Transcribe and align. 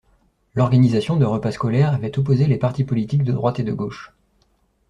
L’organisation 0.55 1.15
de 1.15 1.25
repas 1.25 1.51
scolaires 1.51 1.93
avait 1.93 2.17
opposé 2.17 2.47
les 2.47 2.57
partis 2.57 2.83
politiques 2.83 3.21
de 3.21 3.33
droite 3.33 3.59
et 3.59 3.63
de 3.63 3.71
gauche. 3.71 4.11